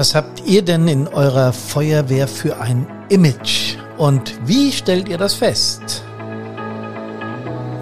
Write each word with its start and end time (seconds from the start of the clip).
Was 0.00 0.14
habt 0.14 0.46
ihr 0.46 0.62
denn 0.62 0.88
in 0.88 1.08
eurer 1.08 1.52
Feuerwehr 1.52 2.26
für 2.26 2.58
ein 2.58 2.86
Image? 3.10 3.76
Und 3.98 4.32
wie 4.48 4.72
stellt 4.72 5.10
ihr 5.10 5.18
das 5.18 5.34
fest? 5.34 6.02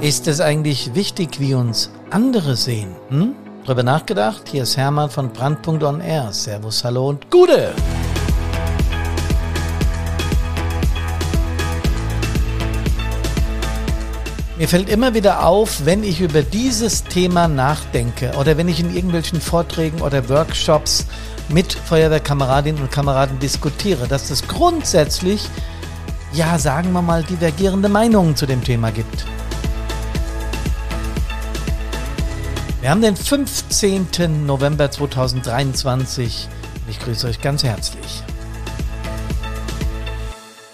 Ist 0.00 0.26
es 0.26 0.40
eigentlich 0.40 0.96
wichtig, 0.96 1.38
wie 1.38 1.54
uns 1.54 1.92
andere 2.10 2.56
sehen? 2.56 2.96
Hm? 3.10 3.36
Drüber 3.64 3.84
nachgedacht? 3.84 4.48
Hier 4.50 4.64
ist 4.64 4.76
Hermann 4.76 5.10
von 5.10 5.32
Brandpunkt 5.32 5.84
Air. 5.84 6.32
Servus, 6.32 6.82
hallo 6.82 7.10
und 7.10 7.30
Gute! 7.30 7.72
Mir 14.58 14.66
fällt 14.66 14.88
immer 14.88 15.14
wieder 15.14 15.46
auf, 15.46 15.84
wenn 15.84 16.02
ich 16.02 16.20
über 16.20 16.42
dieses 16.42 17.04
Thema 17.04 17.46
nachdenke 17.46 18.32
oder 18.36 18.56
wenn 18.56 18.66
ich 18.66 18.80
in 18.80 18.92
irgendwelchen 18.92 19.40
Vorträgen 19.40 20.00
oder 20.02 20.28
Workshops 20.28 21.06
mit 21.48 21.72
Feuerwehrkameradinnen 21.72 22.82
und 22.82 22.90
Kameraden 22.90 23.38
diskutiere, 23.38 24.08
dass 24.08 24.30
es 24.30 24.48
grundsätzlich, 24.48 25.48
ja, 26.32 26.58
sagen 26.58 26.90
wir 26.90 27.02
mal, 27.02 27.22
divergierende 27.22 27.88
Meinungen 27.88 28.34
zu 28.34 28.46
dem 28.46 28.64
Thema 28.64 28.90
gibt. 28.90 29.26
Wir 32.80 32.90
haben 32.90 33.00
den 33.00 33.14
15. 33.14 34.44
November 34.44 34.90
2023 34.90 36.48
und 36.84 36.90
ich 36.90 36.98
grüße 36.98 37.28
euch 37.28 37.40
ganz 37.40 37.62
herzlich. 37.62 38.24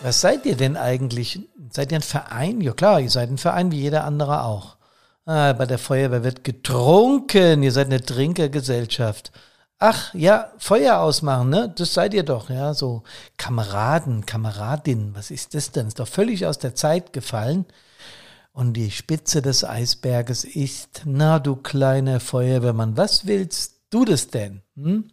Was 0.03 0.23
seid 0.23 0.47
ihr 0.47 0.57
denn 0.57 0.79
eigentlich? 0.79 1.41
Seid 1.75 1.91
ihr 1.91 1.99
ein 1.99 2.03
Verein? 2.03 2.61
Ja 2.61 2.73
klar, 2.73 3.01
ihr 3.01 3.11
seid 3.11 3.31
ein 3.31 3.39
Verein 3.39 3.73
wie 3.73 3.81
jeder 3.81 4.05
andere 4.05 4.45
auch. 4.45 4.77
Ah, 5.27 5.53
bei 5.55 5.67
der 5.67 5.79
Feuerwehr 5.79 6.23
wird 6.23 6.45
getrunken. 6.45 7.63
Ihr 7.63 7.73
seid 7.73 7.87
eine 7.87 8.01
Trinkergesellschaft. 8.01 9.33
Ach 9.81 10.15
ja, 10.15 10.53
Feuer 10.59 10.99
ausmachen, 10.99 11.51
ne? 11.51 11.73
Das 11.77 11.95
seid 11.95 12.15
ihr 12.15 12.23
doch, 12.23 12.49
ja. 12.49 12.75
So 12.75 13.03
Kameraden, 13.39 14.25
Kameradinnen, 14.25 15.17
was 15.17 15.33
ist 15.33 15.55
das 15.55 15.73
denn? 15.73 15.89
Ist 15.89 15.99
doch 15.99 16.07
völlig 16.07 16.47
aus 16.47 16.59
der 16.59 16.77
Zeit 16.77 17.13
gefallen. 17.13 17.67
Und 18.53 18.75
die 18.75 18.93
Spitze 18.93 19.43
des 19.43 19.65
Eisberges 19.65 20.45
ist, 20.45 21.03
na 21.05 21.41
du 21.41 21.57
kleiner 21.57 22.21
Feuerwehrmann, 22.21 22.97
was 22.97 23.27
willst 23.27 23.81
du 23.91 24.05
das 24.05 24.29
denn? 24.29 24.63
Hm? 24.77 25.11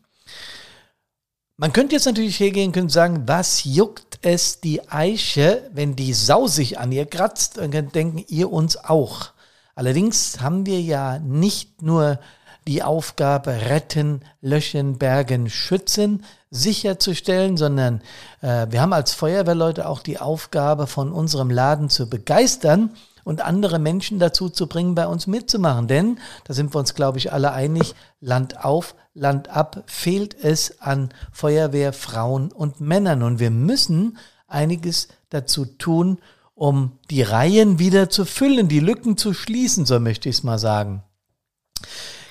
Man 1.62 1.74
könnte 1.74 1.94
jetzt 1.94 2.08
natürlich 2.08 2.40
hergehen 2.40 2.74
und 2.74 2.92
sagen, 2.92 3.22
was 3.28 3.66
juckt 3.66 4.18
es 4.24 4.62
die 4.62 4.90
Eiche, 4.90 5.70
wenn 5.72 5.96
die 5.96 6.12
Sau 6.12 6.48
sich 6.48 6.80
an 6.80 6.92
ihr 6.92 7.06
kratzt? 7.06 7.60
Und 7.60 7.76
dann 7.76 7.92
denken 7.92 8.26
ihr 8.30 8.52
uns 8.52 8.78
auch. 8.78 9.30
Allerdings 9.76 10.42
haben 10.42 10.66
wir 10.66 10.82
ja 10.82 11.20
nicht 11.20 11.84
nur 11.84 12.20
die 12.68 12.82
Aufgabe 12.82 13.52
retten, 13.52 14.22
löschen, 14.42 14.98
bergen, 14.98 15.52
schützen 15.52 16.26
sicherzustellen, 16.52 17.56
sondern 17.56 18.02
äh, 18.42 18.68
wir 18.70 18.82
haben 18.82 18.94
als 18.94 19.14
Feuerwehrleute 19.14 19.88
auch 19.88 20.02
die 20.02 20.20
Aufgabe, 20.20 20.86
von 20.86 21.12
unserem 21.12 21.50
Laden 21.50 21.90
zu 21.90 22.10
begeistern 22.10 22.92
und 23.24 23.42
andere 23.42 23.80
Menschen 23.80 24.20
dazu 24.20 24.50
zu 24.50 24.68
bringen, 24.68 24.94
bei 24.94 25.08
uns 25.08 25.28
mitzumachen. 25.28 25.88
Denn, 25.88 26.20
da 26.44 26.54
sind 26.54 26.76
wir 26.76 26.80
uns, 26.80 26.94
glaube 26.94 27.18
ich, 27.18 27.32
alle 27.32 27.54
einig, 27.54 27.96
Land 28.20 28.64
auf, 28.64 28.96
Land 29.14 29.50
ab 29.50 29.84
fehlt 29.88 30.36
es 30.44 30.82
an 30.82 31.10
Feuerwehrfrauen 31.32 32.52
und 32.52 32.82
Männern. 32.82 33.24
Und 33.24 33.40
wir 33.40 33.52
müssen 33.52 34.18
einiges 34.48 35.08
dazu 35.30 35.66
tun, 35.66 36.20
um 36.54 37.00
die 37.10 37.22
Reihen 37.22 37.80
wieder 37.80 38.10
zu 38.10 38.26
füllen, 38.26 38.68
die 38.68 38.80
Lücken 38.80 39.18
zu 39.18 39.34
schließen, 39.34 39.86
so 39.86 40.00
möchte 40.00 40.30
ich 40.30 40.38
es 40.38 40.44
mal 40.44 40.60
sagen 40.60 41.04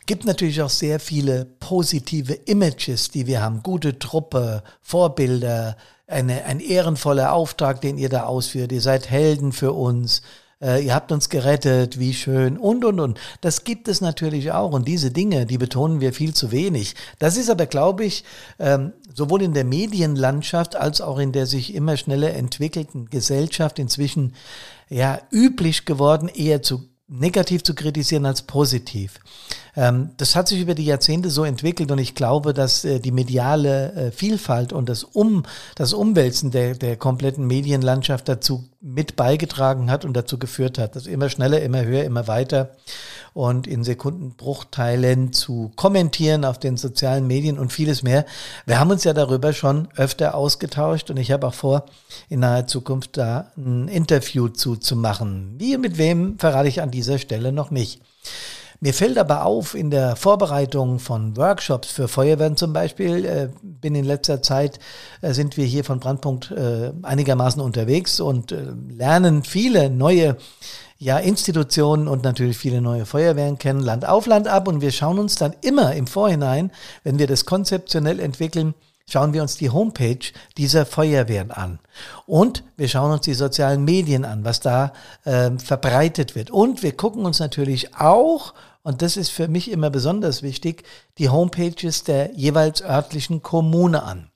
gibt 0.07 0.25
natürlich 0.25 0.63
auch 0.63 0.71
sehr 0.71 1.01
viele 1.01 1.45
positive 1.45 2.33
Images, 2.33 3.11
die 3.11 3.27
wir 3.27 3.43
haben. 3.43 3.63
Gute 3.63 3.99
Truppe, 3.99 4.63
Vorbilder, 4.81 5.77
eine, 6.07 6.45
ein 6.45 6.61
ehrenvoller 6.61 7.33
Auftrag, 7.33 7.81
den 7.81 7.99
ihr 7.99 8.09
da 8.09 8.25
ausführt. 8.25 8.73
Ihr 8.73 8.81
seid 8.81 9.11
Helden 9.11 9.53
für 9.53 9.73
uns. 9.73 10.23
Äh, 10.61 10.85
ihr 10.85 10.95
habt 10.95 11.13
uns 11.13 11.29
gerettet, 11.29 11.99
wie 11.99 12.13
schön 12.13 12.59
und, 12.59 12.85
und, 12.85 13.01
und. 13.01 13.19
Das 13.41 13.65
gibt 13.65 13.89
es 13.89 14.01
natürlich 14.01 14.53
auch. 14.53 14.73
Und 14.73 14.87
diese 14.87 15.11
Dinge, 15.11 15.47
die 15.47 15.59
betonen 15.59 16.01
wir 16.01 16.13
viel 16.13 16.35
zu 16.35 16.51
wenig. 16.51 16.95
Das 17.19 17.37
ist 17.37 17.51
aber, 17.51 17.67
glaube 17.67 18.05
ich, 18.05 18.25
ähm, 18.59 18.93
sowohl 19.15 19.43
in 19.43 19.55
der 19.55 19.65
Medienlandschaft 19.65 20.77
als 20.77 21.01
auch 21.01 21.19
in 21.19 21.33
der 21.33 21.47
sich 21.47 21.75
immer 21.75 21.97
schneller 21.97 22.35
entwickelten 22.35 23.09
Gesellschaft 23.09 23.79
inzwischen 23.79 24.35
ja 24.89 25.21
üblich 25.31 25.87
geworden, 25.87 26.29
eher 26.29 26.63
zu 26.63 26.91
negativ 27.11 27.63
zu 27.65 27.75
kritisieren 27.75 28.25
als 28.25 28.43
positiv. 28.43 29.19
Ähm, 29.77 30.11
das 30.17 30.37
hat 30.37 30.49
sich 30.49 30.61
über 30.61 30.75
die 30.75 30.85
Jahrzehnte 30.85 31.31
so 31.31 31.45
entwickelt 31.45 31.91
und 31.91 31.99
ich 31.99 32.15
glaube, 32.15 32.55
dass 32.55 32.85
äh, 32.85 33.01
die 33.01 33.13
mediale 33.13 33.93
äh, 33.93 34.11
Vielfalt 34.11 34.73
und 34.73 34.89
das 34.89 35.05
Um, 35.05 35.45
das 35.75 35.93
Umwälzen 35.93 36.51
der, 36.51 36.75
der 36.75 36.97
kompletten 36.97 37.47
Medienlandschaft 37.47 38.29
dazu 38.29 38.69
mit 38.81 39.17
beigetragen 39.17 39.91
hat 39.91 40.05
und 40.05 40.15
dazu 40.15 40.39
geführt 40.39 40.79
hat, 40.79 40.97
dass 40.97 41.07
immer 41.07 41.29
schneller, 41.29 41.61
immer 41.61 41.85
höher, 41.85 42.05
immer 42.05 42.27
weiter 42.27 42.71
und 43.35 43.67
in 43.67 43.85
Sekundenbruchteilen 43.85 45.33
zu 45.33 45.71
kommentieren 45.77 46.45
auf 46.45 46.59
den 46.59 46.77
sozialen 46.77 47.27
Medien 47.27 47.59
und 47.59 47.73
vieles 47.73 48.03
mehr. 48.03 48.25
Wir 48.67 48.81
haben 48.81 48.91
uns 48.91 49.05
ja 49.05 49.13
darüber 49.13 49.53
schon 49.53 49.89
öfter 49.97 50.35
ausgetauscht 50.35 51.11
und 51.11 51.19
ich 51.19 51.31
habe 51.31 51.47
auch 51.47 51.55
vor, 51.55 51.85
in 52.29 52.41
naher 52.41 52.67
Zukunft 52.67 53.17
da 53.17 53.53
ein 53.57 53.89
Interview 53.89 54.49
zu, 54.49 54.77
zu 54.77 54.97
machen. 54.97 55.55
Wie 55.59 55.75
und 55.75 55.83
mit 55.83 55.99
wem 55.99 56.39
verrate 56.39 56.69
ich 56.69 56.83
an 56.83 56.91
dieser 56.91 57.19
Stelle 57.19 57.53
noch 57.53 57.71
nicht. 57.71 58.01
Mir 58.83 58.95
fällt 58.95 59.19
aber 59.19 59.45
auf, 59.45 59.75
in 59.75 59.91
der 59.91 60.17
Vorbereitung 60.17 61.01
von 61.01 61.37
Workshops 61.37 61.91
für 61.91 62.09
Feuerwehren 62.09 62.57
zum 62.57 62.73
Beispiel, 62.73 63.27
äh, 63.27 63.49
bin 63.63 63.95
in 63.95 64.07
letzter 64.07 64.41
Zeit, 64.41 64.79
äh, 65.21 65.35
sind 65.35 65.59
wir 65.59 65.67
hier 65.67 65.85
von 65.85 66.01
Brandpunkt 66.01 66.51
äh, 66.51 66.93
einigermaßen 67.03 67.61
unterwegs 67.61 68.21
und 68.21 68.53
äh, 68.53 68.73
lernen 68.89 69.45
viele 69.45 69.91
neue 69.91 70.39
ja, 70.97 71.19
Institutionen 71.19 72.09
und 72.09 72.25
natürlich 72.25 72.57
viele 72.57 72.81
neue 72.81 73.05
Feuerwehren 73.05 73.59
kennen, 73.59 73.81
Land 73.81 74.07
auf 74.07 74.27
Land 74.27 74.49
ab. 74.49 74.67
Und 74.67 74.81
wir 74.81 74.93
schauen 74.93 75.19
uns 75.19 75.35
dann 75.35 75.55
immer 75.61 75.95
im 75.95 76.07
Vorhinein, 76.07 76.71
wenn 77.05 77.19
wir 77.19 77.27
das 77.27 77.45
konzeptionell 77.45 78.19
entwickeln, 78.19 78.75
schauen 79.07 79.33
wir 79.33 79.43
uns 79.43 79.57
die 79.57 79.71
Homepage 79.71 80.21
dieser 80.57 80.87
Feuerwehren 80.87 81.51
an. 81.51 81.81
Und 82.27 82.65
wir 82.77 82.89
schauen 82.89 83.13
uns 83.13 83.23
die 83.23 83.35
sozialen 83.35 83.85
Medien 83.85 84.25
an, 84.25 84.45
was 84.45 84.61
da 84.61 84.93
äh, 85.25 85.51
verbreitet 85.59 86.35
wird. 86.35 86.51
Und 86.51 86.83
wir 86.83 86.97
gucken 86.97 87.25
uns 87.25 87.41
natürlich 87.41 87.95
auch, 87.97 88.55
und 88.91 89.03
das 89.03 89.17
ist 89.17 89.31
für 89.31 89.47
mich 89.47 89.71
immer 89.71 89.89
besonders 89.89 90.43
wichtig, 90.43 90.83
die 91.17 91.29
Homepages 91.29 92.03
der 92.03 92.35
jeweils 92.35 92.83
örtlichen 92.83 93.41
Kommune 93.41 94.03
an. 94.03 94.33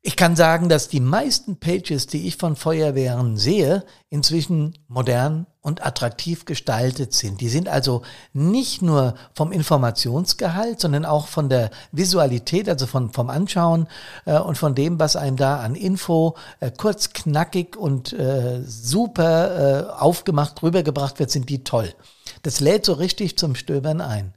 Ich 0.00 0.16
kann 0.16 0.36
sagen, 0.36 0.70
dass 0.70 0.88
die 0.88 1.00
meisten 1.00 1.58
Pages, 1.58 2.06
die 2.06 2.26
ich 2.26 2.36
von 2.36 2.56
Feuerwehren 2.56 3.36
sehe, 3.36 3.84
inzwischen 4.08 4.78
modern 4.88 5.46
und 5.60 5.84
attraktiv 5.84 6.46
gestaltet 6.46 7.12
sind. 7.12 7.42
Die 7.42 7.50
sind 7.50 7.68
also 7.68 8.00
nicht 8.32 8.80
nur 8.80 9.16
vom 9.34 9.52
Informationsgehalt, 9.52 10.80
sondern 10.80 11.04
auch 11.04 11.26
von 11.26 11.50
der 11.50 11.70
Visualität, 11.92 12.70
also 12.70 12.86
von, 12.86 13.12
vom 13.12 13.28
Anschauen 13.28 13.86
äh, 14.24 14.38
und 14.38 14.56
von 14.56 14.74
dem, 14.74 14.98
was 14.98 15.14
einem 15.14 15.36
da 15.36 15.60
an 15.60 15.74
Info 15.74 16.36
äh, 16.60 16.70
kurz, 16.70 17.12
knackig 17.12 17.76
und 17.76 18.14
äh, 18.14 18.62
super 18.64 19.90
äh, 19.98 20.00
aufgemacht 20.00 20.62
rübergebracht 20.62 21.18
wird, 21.18 21.30
sind 21.30 21.50
die 21.50 21.64
toll. 21.64 21.92
Das 22.46 22.60
lädt 22.60 22.84
so 22.84 22.92
richtig 22.92 23.36
zum 23.36 23.56
Stöbern 23.56 24.00
ein. 24.00 24.32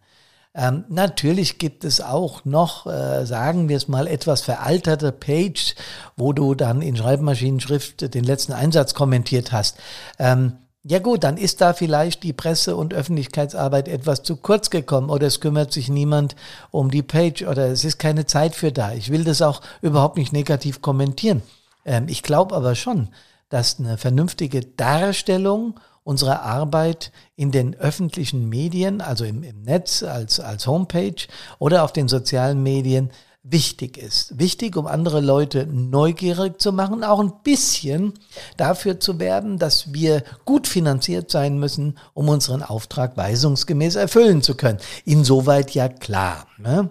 Ähm, 0.55 0.83
natürlich 0.89 1.59
gibt 1.59 1.83
es 1.83 2.01
auch 2.01 2.43
noch, 2.43 2.87
äh, 2.87 3.23
sagen 3.27 3.69
wir 3.69 3.77
es 3.77 3.87
mal, 3.87 4.07
etwas 4.07 4.41
veralterte 4.41 5.11
Page, 5.11 5.75
wo 6.17 6.33
du 6.33 6.55
dann 6.55 6.81
in 6.81 6.97
Schreibmaschinenschrift 6.97 8.15
den 8.15 8.23
letzten 8.23 8.53
Einsatz 8.53 8.95
kommentiert 8.95 9.51
hast. 9.51 9.77
Ähm, 10.17 10.53
ja 10.81 10.97
gut, 10.97 11.23
dann 11.23 11.37
ist 11.37 11.61
da 11.61 11.73
vielleicht 11.73 12.23
die 12.23 12.33
Presse- 12.33 12.75
und 12.75 12.95
Öffentlichkeitsarbeit 12.95 13.87
etwas 13.87 14.23
zu 14.23 14.37
kurz 14.37 14.71
gekommen 14.71 15.11
oder 15.11 15.27
es 15.27 15.39
kümmert 15.39 15.71
sich 15.71 15.87
niemand 15.87 16.35
um 16.71 16.89
die 16.89 17.03
Page 17.03 17.43
oder 17.43 17.67
es 17.67 17.83
ist 17.83 17.99
keine 17.99 18.25
Zeit 18.25 18.55
für 18.55 18.71
da. 18.71 18.91
Ich 18.93 19.11
will 19.11 19.23
das 19.23 19.43
auch 19.43 19.61
überhaupt 19.83 20.17
nicht 20.17 20.33
negativ 20.33 20.81
kommentieren. 20.81 21.43
Ähm, 21.85 22.07
ich 22.07 22.23
glaube 22.23 22.55
aber 22.55 22.73
schon, 22.73 23.09
dass 23.49 23.77
eine 23.77 23.99
vernünftige 23.99 24.61
Darstellung 24.61 25.79
unserer 26.09 26.41
Arbeit 26.41 27.11
in 27.35 27.51
den 27.51 27.75
öffentlichen 27.75 28.49
Medien, 28.49 28.99
also 28.99 29.25
im, 29.25 29.43
im 29.43 29.61
Netz 29.61 30.01
als, 30.01 30.39
als 30.39 30.65
Homepage 30.65 31.27
oder 31.59 31.83
auf 31.83 31.93
den 31.93 32.07
sozialen 32.07 32.63
Medien 32.63 33.11
wichtig 33.43 33.95
ist. 33.95 34.39
Wichtig, 34.39 34.75
um 34.75 34.87
andere 34.87 35.21
Leute 35.21 35.67
neugierig 35.67 36.59
zu 36.59 36.73
machen, 36.73 37.03
auch 37.03 37.19
ein 37.19 37.33
bisschen 37.43 38.15
dafür 38.57 38.99
zu 38.99 39.19
werben, 39.19 39.59
dass 39.59 39.93
wir 39.93 40.23
gut 40.45 40.67
finanziert 40.67 41.29
sein 41.29 41.59
müssen, 41.59 41.99
um 42.15 42.27
unseren 42.27 42.63
Auftrag 42.63 43.15
weisungsgemäß 43.15 43.93
erfüllen 43.93 44.41
zu 44.41 44.55
können. 44.55 44.79
Insoweit 45.05 45.75
ja 45.75 45.89
klar. 45.89 46.47
Ne? 46.57 46.89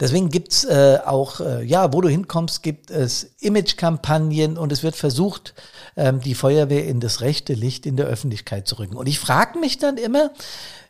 Deswegen 0.00 0.30
gibt's 0.30 0.64
äh, 0.64 0.98
auch, 1.04 1.40
äh, 1.40 1.64
ja, 1.64 1.92
wo 1.92 2.00
du 2.00 2.08
hinkommst, 2.08 2.62
gibt 2.62 2.90
es 2.90 3.30
Imagekampagnen 3.40 4.56
und 4.56 4.72
es 4.72 4.82
wird 4.82 4.96
versucht, 4.96 5.54
ähm, 5.96 6.20
die 6.20 6.34
Feuerwehr 6.34 6.86
in 6.86 7.00
das 7.00 7.20
rechte 7.20 7.54
Licht 7.54 7.86
in 7.86 7.96
der 7.96 8.06
Öffentlichkeit 8.06 8.68
zu 8.68 8.78
rücken. 8.78 8.96
Und 8.96 9.06
ich 9.06 9.18
frage 9.18 9.58
mich 9.58 9.78
dann 9.78 9.96
immer, 9.96 10.30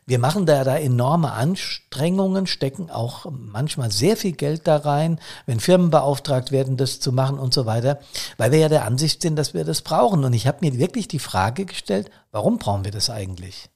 wir 0.09 0.17
machen 0.17 0.47
da, 0.47 0.63
da 0.63 0.75
enorme 0.75 1.33
Anstrengungen, 1.33 2.47
stecken 2.47 2.89
auch 2.89 3.27
manchmal 3.29 3.91
sehr 3.91 4.17
viel 4.17 4.31
Geld 4.31 4.65
da 4.65 4.77
rein, 4.77 5.19
wenn 5.45 5.59
Firmen 5.59 5.91
beauftragt 5.91 6.51
werden, 6.51 6.77
das 6.77 6.99
zu 6.99 7.11
machen 7.11 7.37
und 7.37 7.53
so 7.53 7.67
weiter, 7.67 7.99
weil 8.37 8.51
wir 8.51 8.57
ja 8.57 8.69
der 8.69 8.85
Ansicht 8.85 9.21
sind, 9.21 9.35
dass 9.35 9.53
wir 9.53 9.65
das 9.65 9.83
brauchen. 9.83 10.23
Und 10.23 10.33
ich 10.33 10.47
habe 10.47 10.57
mir 10.61 10.79
wirklich 10.79 11.07
die 11.07 11.19
Frage 11.19 11.65
gestellt, 11.65 12.09
warum 12.31 12.57
brauchen 12.57 12.85
wir 12.85 12.91
das 12.91 13.11
eigentlich? 13.11 13.69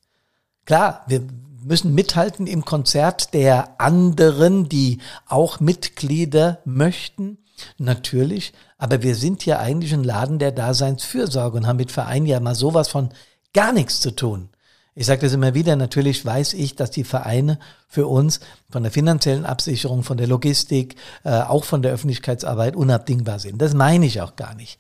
Klar, 0.66 1.04
wir 1.06 1.22
müssen 1.64 1.94
mithalten 1.94 2.48
im 2.48 2.66
Konzert 2.66 3.34
der 3.34 3.80
anderen, 3.80 4.70
die 4.70 5.00
auch 5.28 5.60
Mitglieder 5.60 6.60
möchten. 6.66 7.38
Natürlich, 7.78 8.54
aber 8.78 9.04
wir 9.04 9.16
sind 9.16 9.46
ja 9.46 9.60
eigentlich 9.60 9.94
ein 9.94 10.04
Laden 10.04 10.40
der 10.40 10.52
Daseinsfürsorge 10.52 11.58
und 11.58 11.68
haben 11.68 11.78
mit 11.78 11.92
Verein 11.92 12.26
ja 12.26 12.40
mal 12.40 12.56
sowas 12.56 12.88
von 12.88 13.10
gar 13.54 13.72
nichts 13.72 14.00
zu 14.00 14.12
tun. 14.12 14.50
Ich 14.96 15.08
sage 15.08 15.22
das 15.22 15.34
immer 15.34 15.56
wieder, 15.56 15.76
natürlich 15.76 16.24
weiß 16.24 16.54
ich, 16.54 16.76
dass 16.76 16.92
die 16.92 17.04
Vereine 17.04 17.58
für 17.88 18.06
uns 18.08 18.40
von 18.70 18.84
der 18.84 18.92
finanziellen 18.92 19.46
Absicherung, 19.46 20.04
von 20.04 20.18
der 20.18 20.28
Logistik, 20.28 20.96
äh, 21.24 21.42
auch 21.42 21.64
von 21.64 21.82
der 21.82 21.94
Öffentlichkeitsarbeit 21.94 22.76
unabdingbar 22.76 23.40
sind. 23.40 23.62
Das 23.62 23.74
meine 23.74 24.06
ich 24.06 24.22
auch 24.22 24.36
gar 24.36 24.54
nicht. 24.54 24.80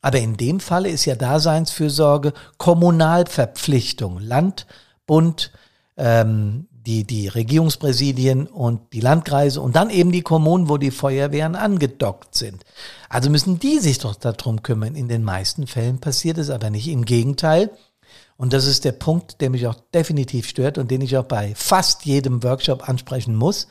Aber 0.00 0.18
in 0.18 0.36
dem 0.36 0.58
Falle 0.58 0.88
ist 0.88 1.04
ja 1.04 1.14
Daseinsfürsorge 1.14 2.32
Kommunalverpflichtung. 2.58 4.18
Land, 4.18 4.66
Bund, 5.06 5.52
ähm, 6.02 6.66
die, 6.84 7.04
die 7.04 7.28
Regierungspräsidien 7.28 8.48
und 8.48 8.92
die 8.92 9.00
Landkreise 9.00 9.60
und 9.60 9.76
dann 9.76 9.88
eben 9.88 10.10
die 10.10 10.22
Kommunen, 10.22 10.68
wo 10.68 10.76
die 10.76 10.90
Feuerwehren 10.90 11.54
angedockt 11.54 12.34
sind. 12.34 12.64
Also 13.08 13.30
müssen 13.30 13.60
die 13.60 13.78
sich 13.78 14.00
doch 14.00 14.16
darum 14.16 14.64
kümmern. 14.64 14.96
In 14.96 15.06
den 15.06 15.22
meisten 15.22 15.68
Fällen 15.68 16.00
passiert 16.00 16.38
es 16.38 16.50
aber 16.50 16.70
nicht. 16.70 16.88
Im 16.88 17.04
Gegenteil, 17.04 17.70
und 18.36 18.52
das 18.52 18.66
ist 18.66 18.84
der 18.84 18.92
Punkt, 18.92 19.40
der 19.40 19.50
mich 19.50 19.68
auch 19.68 19.76
definitiv 19.94 20.48
stört 20.48 20.76
und 20.76 20.90
den 20.90 21.02
ich 21.02 21.16
auch 21.16 21.24
bei 21.24 21.54
fast 21.54 22.04
jedem 22.04 22.42
Workshop 22.42 22.88
ansprechen 22.88 23.36
muss. 23.36 23.68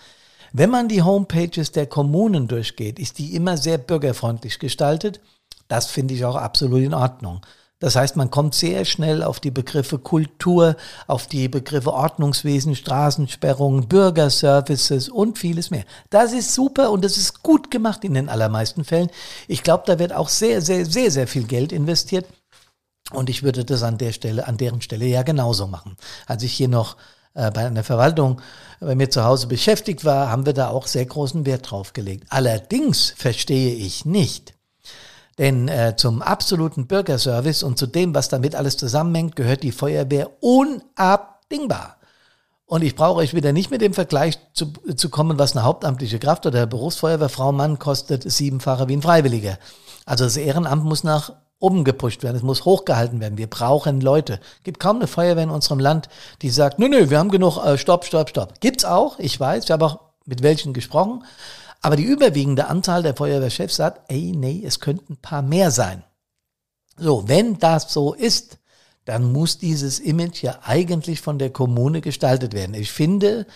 Wenn 0.53 0.69
man 0.69 0.87
die 0.87 1.03
Homepages 1.03 1.73
der 1.73 1.87
Kommunen 1.87 2.47
durchgeht, 2.47 2.97
ist 2.97 3.19
die 3.19 3.35
immer 3.35 3.57
sehr 3.57 3.77
bürgerfreundlich 3.77 4.59
gestaltet. 4.59 5.19
Das 5.67 5.87
finde 5.87 6.13
ich 6.13 6.23
auch 6.23 6.35
absolut 6.37 6.81
in 6.81 6.93
Ordnung. 6.93 7.41
Das 7.81 7.95
heißt, 7.95 8.15
man 8.15 8.29
kommt 8.29 8.55
sehr 8.55 8.85
schnell 8.85 9.23
auf 9.23 9.39
die 9.39 9.51
Begriffe 9.51 9.97
Kultur, 9.97 10.77
auf 11.07 11.27
die 11.27 11.49
Begriffe 11.49 11.91
Ordnungswesen, 11.91 12.75
Straßensperrungen, 12.75 13.87
Bürgerservices 13.87 15.09
und 15.09 15.39
vieles 15.39 15.71
mehr. 15.71 15.83
Das 16.11 16.31
ist 16.31 16.53
super 16.53 16.91
und 16.91 17.03
das 17.03 17.17
ist 17.17 17.41
gut 17.43 17.71
gemacht 17.71 18.05
in 18.05 18.13
den 18.13 18.29
allermeisten 18.29 18.85
Fällen. 18.85 19.09
Ich 19.47 19.63
glaube, 19.63 19.83
da 19.87 19.99
wird 19.99 20.13
auch 20.13 20.29
sehr, 20.29 20.61
sehr, 20.61 20.85
sehr, 20.85 21.11
sehr 21.11 21.27
viel 21.27 21.43
Geld 21.43 21.71
investiert. 21.73 22.27
Und 23.11 23.29
ich 23.29 23.43
würde 23.43 23.65
das 23.65 23.83
an 23.83 23.97
der 23.97 24.13
Stelle, 24.13 24.47
an 24.47 24.57
deren 24.57 24.81
Stelle 24.81 25.05
ja 25.05 25.23
genauso 25.23 25.67
machen. 25.67 25.97
Als 26.27 26.43
ich 26.43 26.53
hier 26.53 26.69
noch 26.69 26.95
äh, 27.33 27.49
bei 27.49 27.65
einer 27.65 27.83
Verwaltung 27.83 28.41
bei 28.79 28.95
mir 28.95 29.09
zu 29.09 29.23
Hause 29.23 29.47
beschäftigt 29.47 30.05
war, 30.05 30.29
haben 30.29 30.45
wir 30.45 30.53
da 30.53 30.69
auch 30.69 30.85
sehr 30.85 31.05
großen 31.05 31.45
Wert 31.47 31.71
drauf 31.71 31.93
gelegt. 31.93 32.25
Allerdings 32.29 33.13
verstehe 33.17 33.73
ich 33.73 34.05
nicht, 34.05 34.53
denn 35.37 35.67
äh, 35.67 35.95
zum 35.95 36.21
absoluten 36.21 36.87
Bürgerservice 36.87 37.63
und 37.63 37.77
zu 37.77 37.87
dem, 37.87 38.13
was 38.13 38.29
damit 38.29 38.55
alles 38.55 38.77
zusammenhängt, 38.77 39.35
gehört 39.35 39.63
die 39.63 39.71
Feuerwehr 39.71 40.29
unabdingbar. 40.41 41.97
Und 42.65 42.83
ich 42.83 42.95
brauche 42.95 43.17
euch 43.17 43.33
wieder 43.33 43.51
nicht 43.51 43.69
mit 43.69 43.81
dem 43.81 43.93
Vergleich 43.93 44.39
zu, 44.53 44.71
zu 44.95 45.09
kommen, 45.09 45.37
was 45.37 45.57
eine 45.57 45.65
hauptamtliche 45.65 46.19
Kraft 46.19 46.45
oder 46.45 46.65
Berufsfeuerwehrfrau 46.65 47.51
Mann 47.51 47.79
kostet, 47.79 48.29
siebenfacher 48.31 48.87
wie 48.87 48.95
ein 48.95 49.01
Freiwilliger. 49.01 49.57
Also 50.05 50.23
das 50.23 50.37
Ehrenamt 50.37 50.85
muss 50.85 51.03
nach 51.03 51.33
oben 51.59 51.83
gepusht 51.83 52.23
werden, 52.23 52.37
es 52.37 52.43
muss 52.43 52.65
hochgehalten 52.65 53.19
werden. 53.19 53.37
Wir 53.37 53.49
brauchen 53.49 54.01
Leute. 54.01 54.39
Gibt 54.63 54.79
kaum 54.79 54.97
eine 54.97 55.07
Feuerwehr 55.07 55.43
in 55.43 55.49
unserem 55.49 55.79
Land, 55.79 56.09
die 56.41 56.49
sagt, 56.49 56.79
nö, 56.79 56.89
nö, 56.89 57.09
wir 57.09 57.19
haben 57.19 57.29
genug, 57.29 57.57
äh, 57.57 57.77
stopp, 57.77 58.05
stopp, 58.05 58.29
stopp. 58.29 58.59
Gibt's 58.61 58.85
auch, 58.85 59.19
ich 59.19 59.39
weiß, 59.39 59.65
ich 59.65 59.71
habe 59.71 59.85
auch 59.85 59.99
mit 60.25 60.41
welchen 60.41 60.73
gesprochen. 60.73 61.23
Aber 61.81 61.95
die 61.95 62.03
überwiegende 62.03 62.67
Anzahl 62.67 63.03
der 63.03 63.15
Feuerwehrchefs 63.15 63.75
sagt, 63.75 64.11
ey, 64.11 64.33
nee, 64.35 64.63
es 64.65 64.79
könnten 64.79 65.13
ein 65.13 65.17
paar 65.17 65.41
mehr 65.41 65.71
sein. 65.71 66.03
So, 66.97 67.27
wenn 67.27 67.57
das 67.57 67.91
so 67.91 68.13
ist, 68.13 68.59
dann 69.05 69.31
muss 69.31 69.57
dieses 69.57 69.99
Image 69.99 70.43
ja 70.43 70.59
eigentlich 70.63 71.21
von 71.21 71.39
der 71.39 71.49
Kommune 71.49 72.01
gestaltet 72.01 72.53
werden. 72.53 72.75
Ich 72.75 72.91
finde, 72.91 73.47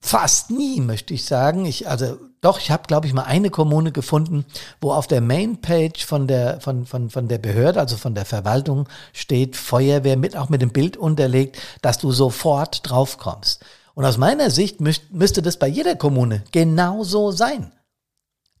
fast 0.00 0.50
nie, 0.50 0.80
möchte 0.80 1.14
ich 1.14 1.24
sagen. 1.24 1.64
Ich, 1.64 1.88
also 1.88 2.18
doch, 2.40 2.60
ich 2.60 2.70
habe, 2.70 2.84
glaube 2.86 3.06
ich, 3.06 3.14
mal 3.14 3.22
eine 3.22 3.50
Kommune 3.50 3.90
gefunden, 3.90 4.44
wo 4.80 4.92
auf 4.92 5.06
der 5.06 5.22
Mainpage 5.22 6.04
von 6.04 6.28
der, 6.28 6.60
von, 6.60 6.84
von, 6.84 7.08
von 7.08 7.26
der 7.26 7.38
Behörde, 7.38 7.80
also 7.80 7.96
von 7.96 8.14
der 8.14 8.26
Verwaltung, 8.26 8.86
steht 9.12 9.56
Feuerwehr 9.56 10.18
mit, 10.18 10.36
auch 10.36 10.50
mit 10.50 10.60
dem 10.60 10.70
Bild 10.70 10.96
unterlegt, 10.96 11.58
dass 11.80 11.98
du 11.98 12.12
sofort 12.12 12.88
draufkommst. 12.88 13.64
Und 13.94 14.04
aus 14.04 14.18
meiner 14.18 14.50
Sicht 14.50 14.80
müsst, 14.80 15.12
müsste 15.12 15.40
das 15.40 15.58
bei 15.58 15.68
jeder 15.68 15.96
Kommune 15.96 16.42
genauso 16.52 17.30
sein. 17.30 17.72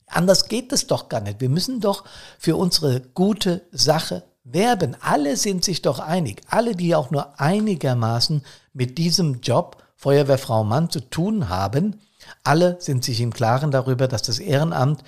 Anders 0.06 0.48
geht 0.48 0.72
es 0.72 0.86
doch 0.86 1.08
gar 1.08 1.20
nicht. 1.20 1.40
Wir 1.40 1.48
müssen 1.48 1.80
doch 1.80 2.04
für 2.38 2.56
unsere 2.56 3.00
gute 3.00 3.62
Sache 3.72 4.22
werben. 4.44 4.96
Alle 5.00 5.36
sind 5.36 5.64
sich 5.64 5.82
doch 5.82 5.98
einig. 5.98 6.42
Alle, 6.48 6.76
die 6.76 6.94
auch 6.94 7.10
nur 7.10 7.40
einigermaßen 7.40 8.44
mit 8.72 8.98
diesem 8.98 9.40
Job 9.40 9.82
Feuerwehrfrau 9.96 10.64
Mann 10.64 10.90
zu 10.90 11.00
tun 11.00 11.48
haben, 11.48 12.00
alle 12.42 12.76
sind 12.80 13.04
sich 13.04 13.20
im 13.20 13.32
Klaren 13.32 13.70
darüber, 13.70 14.06
dass 14.06 14.22
das 14.22 14.38
Ehrenamt 14.38 15.02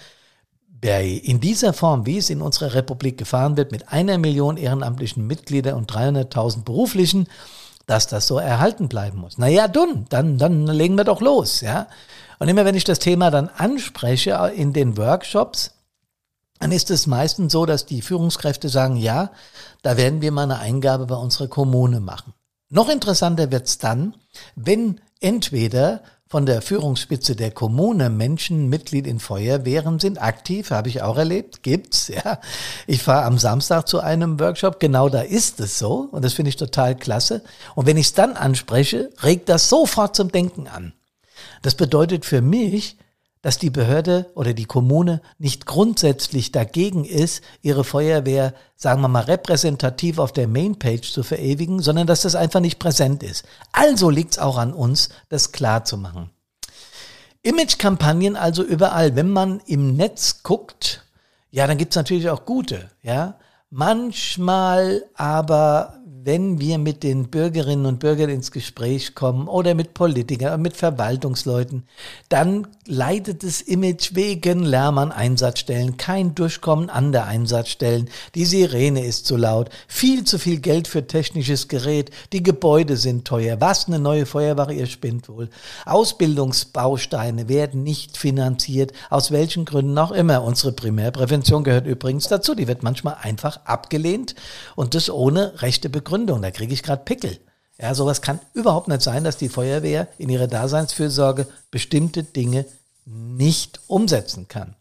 in 0.82 1.40
dieser 1.40 1.72
Form, 1.72 2.06
wie 2.06 2.18
es 2.18 2.30
in 2.30 2.40
unserer 2.40 2.74
Republik 2.74 3.18
gefahren 3.18 3.56
wird, 3.56 3.72
mit 3.72 3.92
einer 3.92 4.18
Million 4.18 4.56
ehrenamtlichen 4.56 5.26
Mitgliedern 5.26 5.74
und 5.74 5.90
300.000 5.90 6.62
beruflichen, 6.62 7.26
dass 7.86 8.06
das 8.08 8.26
so 8.26 8.38
erhalten 8.38 8.88
bleiben 8.88 9.18
muss. 9.18 9.38
Naja, 9.38 9.68
dann, 9.68 10.06
dann, 10.08 10.38
dann 10.38 10.66
legen 10.66 10.96
wir 10.96 11.04
doch 11.04 11.20
los, 11.20 11.60
ja. 11.60 11.86
Und 12.38 12.48
immer 12.48 12.64
wenn 12.64 12.74
ich 12.74 12.84
das 12.84 12.98
Thema 12.98 13.30
dann 13.30 13.48
anspreche 13.48 14.52
in 14.54 14.72
den 14.72 14.96
Workshops, 14.96 15.72
dann 16.58 16.72
ist 16.72 16.90
es 16.90 17.06
meistens 17.06 17.52
so, 17.52 17.66
dass 17.66 17.86
die 17.86 18.02
Führungskräfte 18.02 18.68
sagen, 18.68 18.96
ja, 18.96 19.30
da 19.82 19.96
werden 19.96 20.20
wir 20.20 20.32
mal 20.32 20.44
eine 20.44 20.58
Eingabe 20.58 21.06
bei 21.06 21.14
unserer 21.14 21.48
Kommune 21.48 22.00
machen. 22.00 22.34
Noch 22.68 22.88
interessanter 22.88 23.50
wird's 23.52 23.78
dann, 23.78 24.14
wenn 24.54 25.00
entweder 25.20 26.02
von 26.28 26.44
der 26.44 26.60
Führungsspitze 26.60 27.36
der 27.36 27.52
Kommune 27.52 28.10
Menschen 28.10 28.68
Mitglied 28.68 29.06
in 29.06 29.20
Feuerwehren 29.20 30.00
sind, 30.00 30.20
aktiv, 30.20 30.70
habe 30.70 30.88
ich 30.88 31.02
auch 31.02 31.16
erlebt, 31.16 31.62
gibt's, 31.62 32.08
ja. 32.08 32.40
Ich 32.86 33.02
fahre 33.02 33.26
am 33.26 33.38
Samstag 33.38 33.86
zu 33.86 34.00
einem 34.00 34.40
Workshop, 34.40 34.80
genau 34.80 35.08
da 35.08 35.20
ist 35.20 35.60
es 35.60 35.78
so 35.78 36.08
und 36.10 36.24
das 36.24 36.32
finde 36.32 36.48
ich 36.48 36.56
total 36.56 36.96
klasse. 36.96 37.42
Und 37.76 37.86
wenn 37.86 37.96
ich 37.96 38.06
es 38.06 38.14
dann 38.14 38.32
anspreche, 38.32 39.10
regt 39.22 39.48
das 39.48 39.68
sofort 39.68 40.16
zum 40.16 40.32
Denken 40.32 40.66
an. 40.66 40.92
Das 41.62 41.74
bedeutet 41.74 42.24
für 42.24 42.40
mich, 42.40 42.96
dass 43.46 43.58
die 43.58 43.70
Behörde 43.70 44.28
oder 44.34 44.54
die 44.54 44.64
Kommune 44.64 45.22
nicht 45.38 45.66
grundsätzlich 45.66 46.50
dagegen 46.50 47.04
ist, 47.04 47.44
ihre 47.62 47.84
Feuerwehr, 47.84 48.54
sagen 48.74 49.02
wir 49.02 49.06
mal, 49.06 49.22
repräsentativ 49.22 50.18
auf 50.18 50.32
der 50.32 50.48
Mainpage 50.48 51.12
zu 51.12 51.22
verewigen, 51.22 51.80
sondern 51.80 52.08
dass 52.08 52.22
das 52.22 52.34
einfach 52.34 52.58
nicht 52.58 52.80
präsent 52.80 53.22
ist. 53.22 53.44
Also 53.70 54.10
liegt 54.10 54.32
es 54.32 54.40
auch 54.40 54.58
an 54.58 54.72
uns, 54.72 55.10
das 55.28 55.52
klar 55.52 55.84
zu 55.84 55.96
machen. 55.96 56.30
Imagekampagnen 57.42 58.34
also 58.34 58.64
überall. 58.64 59.14
Wenn 59.14 59.30
man 59.30 59.60
im 59.66 59.94
Netz 59.94 60.42
guckt, 60.42 61.04
ja, 61.52 61.68
dann 61.68 61.78
gibt 61.78 61.92
es 61.92 61.96
natürlich 61.96 62.28
auch 62.28 62.46
gute, 62.46 62.90
ja. 63.02 63.36
Manchmal 63.70 65.04
aber 65.14 66.00
wenn 66.26 66.58
wir 66.58 66.78
mit 66.78 67.04
den 67.04 67.28
Bürgerinnen 67.28 67.86
und 67.86 68.00
Bürgern 68.00 68.30
ins 68.30 68.50
Gespräch 68.50 69.14
kommen 69.14 69.46
oder 69.46 69.76
mit 69.76 69.94
Politikern, 69.94 70.60
mit 70.60 70.76
Verwaltungsleuten, 70.76 71.84
dann 72.28 72.66
leidet 72.84 73.44
das 73.44 73.60
Image 73.60 74.16
wegen 74.16 74.64
Lärm 74.64 74.98
an 74.98 75.12
Einsatzstellen, 75.12 75.98
kein 75.98 76.34
Durchkommen 76.34 76.90
an 76.90 77.12
der 77.12 77.26
Einsatzstellen, 77.26 78.10
die 78.34 78.44
Sirene 78.44 79.04
ist 79.04 79.26
zu 79.26 79.36
laut, 79.36 79.70
viel 79.86 80.24
zu 80.24 80.40
viel 80.40 80.58
Geld 80.58 80.88
für 80.88 81.06
technisches 81.06 81.68
Gerät, 81.68 82.10
die 82.32 82.42
Gebäude 82.42 82.96
sind 82.96 83.24
teuer, 83.24 83.60
was 83.60 83.86
eine 83.86 84.00
neue 84.00 84.26
Feuerwache, 84.26 84.72
ihr 84.72 84.86
spinnt 84.86 85.28
wohl. 85.28 85.48
Ausbildungsbausteine 85.84 87.48
werden 87.48 87.84
nicht 87.84 88.16
finanziert, 88.16 88.92
aus 89.10 89.30
welchen 89.30 89.64
Gründen 89.64 89.96
auch 89.96 90.10
immer. 90.10 90.42
Unsere 90.42 90.72
Primärprävention 90.72 91.62
gehört 91.62 91.86
übrigens 91.86 92.26
dazu, 92.26 92.56
die 92.56 92.66
wird 92.66 92.82
manchmal 92.82 93.16
einfach 93.22 93.60
abgelehnt 93.64 94.34
und 94.74 94.96
das 94.96 95.08
ohne 95.08 95.62
rechte 95.62 95.88
Begründung. 95.88 96.15
Gründung, 96.16 96.40
da 96.40 96.50
kriege 96.50 96.72
ich 96.72 96.82
gerade 96.82 97.04
Pickel. 97.04 97.38
Ja, 97.78 97.94
sowas 97.94 98.22
kann 98.22 98.40
überhaupt 98.54 98.88
nicht 98.88 99.02
sein, 99.02 99.22
dass 99.22 99.36
die 99.36 99.50
Feuerwehr 99.50 100.08
in 100.16 100.30
ihrer 100.30 100.46
Daseinsfürsorge 100.46 101.46
bestimmte 101.70 102.22
Dinge 102.22 102.64
nicht 103.04 103.80
umsetzen 103.86 104.48
kann. 104.48 104.76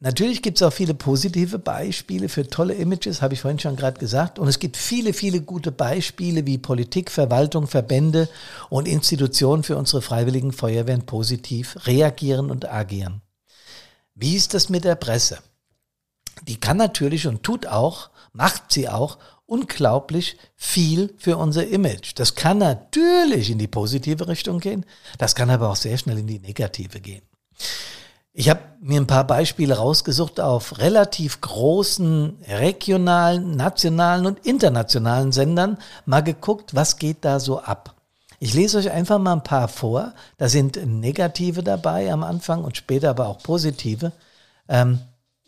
Natürlich 0.00 0.40
gibt 0.40 0.56
es 0.56 0.62
auch 0.62 0.72
viele 0.72 0.94
positive 0.94 1.58
Beispiele 1.58 2.30
für 2.30 2.48
tolle 2.48 2.72
Images, 2.72 3.20
habe 3.20 3.34
ich 3.34 3.42
vorhin 3.42 3.58
schon 3.58 3.76
gerade 3.76 4.00
gesagt. 4.00 4.38
Und 4.38 4.48
es 4.48 4.58
gibt 4.58 4.78
viele, 4.78 5.12
viele 5.12 5.42
gute 5.42 5.70
Beispiele, 5.70 6.46
wie 6.46 6.56
Politik, 6.56 7.10
Verwaltung, 7.10 7.66
Verbände 7.66 8.30
und 8.70 8.88
Institutionen 8.88 9.64
für 9.64 9.76
unsere 9.76 10.00
freiwilligen 10.00 10.52
Feuerwehren 10.52 11.04
positiv 11.04 11.76
reagieren 11.86 12.50
und 12.50 12.66
agieren. 12.66 13.20
Wie 14.14 14.34
ist 14.34 14.54
das 14.54 14.70
mit 14.70 14.84
der 14.84 14.94
Presse? 14.94 15.40
Die 16.48 16.58
kann 16.58 16.78
natürlich 16.78 17.26
und 17.26 17.42
tut 17.42 17.66
auch, 17.66 18.08
macht 18.32 18.72
sie 18.72 18.88
auch 18.88 19.18
unglaublich 19.46 20.36
viel 20.56 21.14
für 21.18 21.36
unser 21.36 21.66
Image. 21.66 22.12
Das 22.16 22.34
kann 22.34 22.58
natürlich 22.58 23.50
in 23.50 23.58
die 23.58 23.68
positive 23.68 24.28
Richtung 24.28 24.60
gehen, 24.60 24.84
das 25.18 25.34
kann 25.34 25.50
aber 25.50 25.70
auch 25.70 25.76
sehr 25.76 25.96
schnell 25.98 26.18
in 26.18 26.26
die 26.26 26.38
negative 26.38 27.00
gehen. 27.00 27.22
Ich 28.38 28.50
habe 28.50 28.60
mir 28.80 29.00
ein 29.00 29.06
paar 29.06 29.26
Beispiele 29.26 29.78
rausgesucht 29.78 30.40
auf 30.40 30.78
relativ 30.78 31.40
großen 31.40 32.36
regionalen, 32.46 33.56
nationalen 33.56 34.26
und 34.26 34.44
internationalen 34.44 35.32
Sendern, 35.32 35.78
mal 36.04 36.20
geguckt, 36.20 36.74
was 36.74 36.98
geht 36.98 37.24
da 37.24 37.40
so 37.40 37.60
ab. 37.60 37.94
Ich 38.38 38.52
lese 38.52 38.76
euch 38.76 38.90
einfach 38.90 39.18
mal 39.18 39.32
ein 39.32 39.42
paar 39.42 39.68
vor. 39.68 40.12
Da 40.36 40.50
sind 40.50 40.78
negative 40.84 41.62
dabei 41.62 42.12
am 42.12 42.22
Anfang 42.22 42.62
und 42.62 42.76
später 42.76 43.08
aber 43.10 43.28
auch 43.28 43.38
positive. 43.38 44.12
Ähm, 44.68 45.00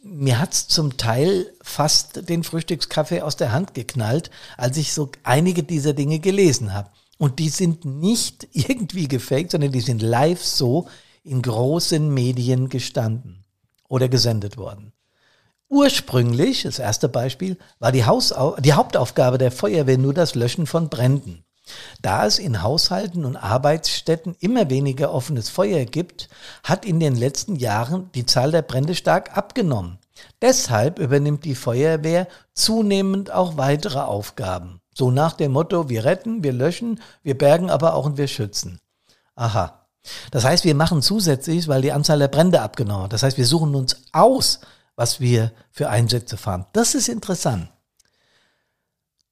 mir 0.03 0.39
hat's 0.39 0.69
zum 0.69 0.97
Teil 0.97 1.53
fast 1.61 2.29
den 2.29 2.45
Frühstückskaffee 2.45 3.23
aus 3.23 3.37
der 3.37 3.53
Hand 3.53 3.75
geknallt, 3.75 4.31
als 4.57 4.77
ich 4.77 4.93
so 4.93 5.11
einige 5.23 5.63
dieser 5.63 5.93
Dinge 5.93 6.19
gelesen 6.19 6.73
habe. 6.73 6.91
Und 7.19 7.39
die 7.41 7.49
sind 7.49 7.85
nicht 7.85 8.49
irgendwie 8.53 9.09
gefaked, 9.09 9.51
sondern 9.51 9.73
die 9.73 9.81
sind 9.81 10.03
live 10.03 10.43
so 10.43 10.89
in 11.25 11.43
großen 11.43 12.13
Medien 12.13 12.69
gestanden 12.69 13.45
oder 13.89 14.09
gesendet 14.09 14.57
worden. 14.57 14.93
Ursprünglich, 15.69 16.63
das 16.63 16.79
erste 16.79 17.09
Beispiel, 17.09 17.59
war 17.79 17.93
die, 17.93 18.07
Hausau 18.07 18.57
die 18.59 18.73
Hauptaufgabe 18.73 19.37
der 19.37 19.53
Feuerwehr 19.53 19.99
nur 19.99 20.15
das 20.15 20.35
Löschen 20.35 20.67
von 20.67 20.89
Bränden. 20.89 21.45
Da 22.03 22.27
es 22.27 22.39
in 22.39 22.63
Haushalten 22.63 23.25
und 23.25 23.37
Arbeitsstätten 23.37 24.37
immer 24.41 24.71
weniger 24.71 25.13
offenes 25.13 25.49
Feuer 25.49 25.85
gibt, 25.85 26.29
hat 26.63 26.85
in 26.85 27.01
den 27.01 27.17
letzten 27.17 27.57
Jahren 27.57 28.11
die 28.15 28.27
Zahl 28.27 28.51
der 28.51 28.63
Brände 28.63 28.95
stark 28.95 29.37
abgenommen. 29.37 29.99
Deshalb 30.43 30.99
übernimmt 30.99 31.45
die 31.45 31.55
Feuerwehr 31.55 32.29
zunehmend 32.55 33.31
auch 33.31 33.57
weitere 33.57 34.01
Aufgaben. 34.01 34.81
So 34.95 35.11
nach 35.11 35.35
dem 35.35 35.53
Motto, 35.53 35.89
wir 35.89 36.05
retten, 36.05 36.43
wir 36.43 36.53
löschen, 36.53 37.01
wir 37.23 37.39
bergen 37.39 37.71
aber 37.71 37.95
auch 37.95 38.07
und 38.07 38.19
wir 38.19 38.27
schützen. 38.27 38.81
Aha, 39.37 39.87
das 40.31 40.45
heißt, 40.45 40.65
wir 40.65 40.75
machen 40.75 41.03
zusätzlich, 41.03 41.69
weil 41.69 41.83
die 41.83 41.93
Anzahl 41.93 42.19
der 42.19 42.29
Brände 42.29 42.61
abgenommen 42.61 43.05
hat. 43.05 43.13
Das 43.13 43.23
heißt, 43.23 43.37
wir 43.37 43.47
suchen 43.47 43.75
uns 43.75 43.97
aus, 44.13 44.61
was 44.97 45.21
wir 45.21 45.53
für 45.71 45.89
Einsätze 45.89 46.37
fahren. 46.37 46.67
Das 46.73 46.95
ist 46.95 47.09
interessant. 47.09 47.69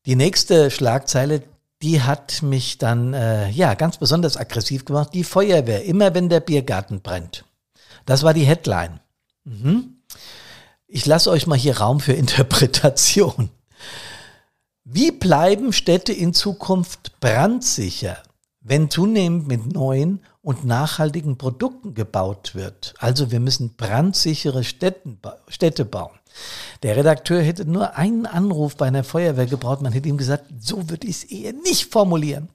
Die 0.07 0.17
nächste 0.17 0.71
Schlagzeile, 0.71 1.43
die 1.83 2.03
hat 2.03 2.43
mich 2.43 2.79
dann 2.79 3.13
äh, 3.15 3.51
ja 3.51 3.75
ganz 3.75 3.99
besonders 3.99 4.37
aggressiv 4.37 4.85
gemacht. 4.85 5.11
Die 5.13 5.25
Feuerwehr, 5.25 5.85
immer 5.85 6.15
wenn 6.15 6.29
der 6.29 6.41
Biergarten 6.41 7.01
brennt. 7.01 7.45
Das 8.07 8.23
war 8.23 8.35
die 8.35 8.45
Headline. 8.45 9.01
Mhm. 9.45 9.99
Ich 10.87 11.05
lasse 11.07 11.31
euch 11.31 11.47
mal 11.47 11.59
hier 11.59 11.79
Raum 11.79 12.01
für 12.01 12.13
Interpretation. 12.15 13.51
Wie 14.85 15.11
bleiben 15.11 15.73
Städte 15.73 16.13
in 16.13 16.33
Zukunft 16.33 17.19
brandsicher, 17.21 18.23
wenn 18.61 18.89
zunehmend 18.89 19.49
mit 19.49 19.73
neuen 19.73 20.21
und 20.43 20.65
nachhaltigen 20.65 21.39
Produkten 21.39 21.95
gebaut 21.95 22.55
wird. 22.55 22.95
Also 22.99 23.33
wir 23.33 23.41
müssen 23.41 23.75
brandsichere 23.75 24.63
Städten, 24.63 25.19
Städte 25.49 25.85
bauen. 25.85 26.16
Der 26.83 26.97
Redakteur 26.97 27.43
hätte 27.43 27.65
nur 27.65 27.97
einen 27.97 28.27
Anruf 28.27 28.77
bei 28.77 28.87
einer 28.87 29.05
Feuerwehr 29.05 29.47
gebraucht. 29.47 29.83
Man 29.83 29.93
hätte 29.93 30.09
ihm 30.09 30.19
gesagt, 30.19 30.47
so 30.61 30.89
würde 30.89 31.07
ich 31.07 31.17
es 31.17 31.25
eher 31.25 31.53
nicht 31.53 31.91
formulieren. 31.93 32.49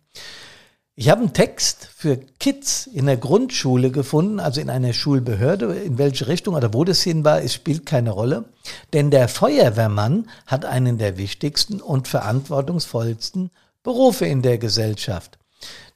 Ich 0.95 1.09
habe 1.09 1.21
einen 1.21 1.33
Text 1.33 1.89
für 1.95 2.17
Kids 2.39 2.85
in 2.85 3.05
der 3.05 3.17
Grundschule 3.17 3.91
gefunden, 3.91 4.39
also 4.39 4.61
in 4.61 4.69
einer 4.69 4.93
Schulbehörde. 4.93 5.73
In 5.73 5.97
welche 5.97 6.27
Richtung 6.27 6.53
oder 6.53 6.73
wo 6.73 6.83
das 6.83 7.01
hin 7.01 7.23
war, 7.23 7.41
es 7.41 7.53
spielt 7.53 7.85
keine 7.85 8.11
Rolle. 8.11 8.45
Denn 8.93 9.09
der 9.09 9.27
Feuerwehrmann 9.27 10.29
hat 10.45 10.65
einen 10.65 10.97
der 10.97 11.17
wichtigsten 11.17 11.81
und 11.81 12.07
verantwortungsvollsten 12.07 13.51
Berufe 13.83 14.25
in 14.25 14.41
der 14.41 14.57
Gesellschaft. 14.57 15.39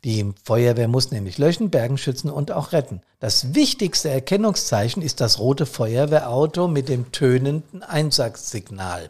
Die 0.04 0.34
Feuerwehr 0.44 0.88
muss 0.88 1.12
nämlich 1.12 1.38
löschen, 1.38 1.72
bergen, 1.72 1.98
schützen 1.98 2.30
und 2.30 2.52
auch 2.52 2.72
retten. 2.72 3.02
Das 3.20 3.56
wichtigste 3.56 4.10
Erkennungszeichen 4.10 5.02
ist 5.02 5.20
das 5.20 5.40
rote 5.40 5.66
Feuerwehrauto 5.66 6.68
mit 6.68 6.90
dem 6.90 7.12
tönenden 7.12 7.82
Einsatzsignal. 7.82 9.10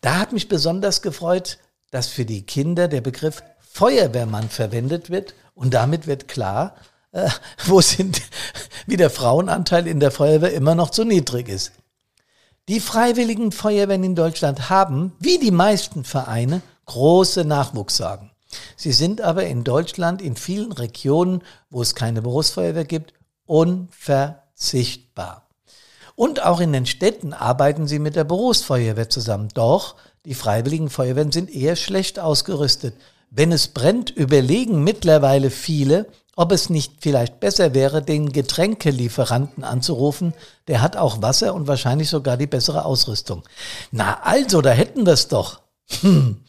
Da 0.00 0.18
hat 0.18 0.32
mich 0.32 0.48
besonders 0.48 1.00
gefreut, 1.00 1.58
dass 1.90 2.08
für 2.08 2.24
die 2.24 2.42
Kinder 2.42 2.88
der 2.88 3.00
Begriff 3.00 3.42
Feuerwehrmann 3.60 4.48
verwendet 4.48 5.10
wird 5.10 5.34
und 5.54 5.74
damit 5.74 6.06
wird 6.06 6.28
klar, 6.28 6.74
äh, 7.12 7.28
wo 7.66 7.80
sind, 7.80 8.20
wie 8.86 8.96
der 8.96 9.10
Frauenanteil 9.10 9.86
in 9.86 10.00
der 10.00 10.10
Feuerwehr 10.10 10.52
immer 10.52 10.74
noch 10.74 10.90
zu 10.90 11.04
niedrig 11.04 11.48
ist. 11.48 11.72
Die 12.68 12.80
freiwilligen 12.80 13.52
Feuerwehren 13.52 14.04
in 14.04 14.14
Deutschland 14.14 14.70
haben, 14.70 15.12
wie 15.20 15.38
die 15.38 15.50
meisten 15.50 16.02
Vereine, 16.02 16.62
große 16.86 17.44
Nachwuchssorgen. 17.44 18.30
Sie 18.76 18.92
sind 18.92 19.20
aber 19.20 19.46
in 19.46 19.64
Deutschland 19.64 20.22
in 20.22 20.36
vielen 20.36 20.72
Regionen, 20.72 21.42
wo 21.70 21.82
es 21.82 21.94
keine 21.94 22.22
Berufsfeuerwehr 22.22 22.84
gibt, 22.84 23.14
unverzichtbar. 23.46 25.48
Und 26.16 26.44
auch 26.44 26.60
in 26.60 26.72
den 26.72 26.86
Städten 26.86 27.32
arbeiten 27.32 27.86
sie 27.86 27.98
mit 27.98 28.16
der 28.16 28.24
Berufsfeuerwehr 28.24 29.10
zusammen. 29.10 29.48
Doch 29.54 29.96
die 30.24 30.34
freiwilligen 30.34 30.90
Feuerwehren 30.90 31.32
sind 31.32 31.54
eher 31.54 31.76
schlecht 31.76 32.18
ausgerüstet. 32.18 32.94
Wenn 33.30 33.52
es 33.52 33.68
brennt, 33.68 34.10
überlegen 34.10 34.84
mittlerweile 34.84 35.50
viele, 35.50 36.06
ob 36.36 36.52
es 36.52 36.70
nicht 36.70 36.94
vielleicht 37.00 37.40
besser 37.40 37.74
wäre, 37.74 38.02
den 38.02 38.32
Getränkelieferanten 38.32 39.64
anzurufen. 39.64 40.34
Der 40.66 40.82
hat 40.82 40.96
auch 40.96 41.22
Wasser 41.22 41.54
und 41.54 41.66
wahrscheinlich 41.66 42.08
sogar 42.08 42.36
die 42.36 42.46
bessere 42.46 42.84
Ausrüstung. 42.84 43.42
Na 43.90 44.20
also, 44.22 44.62
da 44.62 44.70
hätten 44.70 45.06
wir 45.06 45.12
es 45.12 45.28
doch. 45.28 45.60
Hm. 46.00 46.42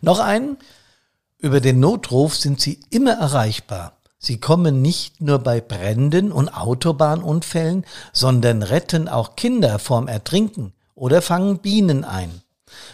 Noch 0.00 0.20
einen? 0.20 0.56
Über 1.40 1.60
den 1.60 1.78
Notruf 1.78 2.34
sind 2.34 2.60
sie 2.60 2.80
immer 2.90 3.12
erreichbar. 3.12 3.92
Sie 4.18 4.40
kommen 4.40 4.82
nicht 4.82 5.20
nur 5.20 5.38
bei 5.38 5.60
Bränden 5.60 6.32
und 6.32 6.48
Autobahnunfällen, 6.48 7.86
sondern 8.12 8.64
retten 8.64 9.08
auch 9.08 9.36
Kinder 9.36 9.78
vorm 9.78 10.08
Ertrinken 10.08 10.72
oder 10.96 11.22
fangen 11.22 11.58
Bienen 11.58 12.02
ein. 12.02 12.42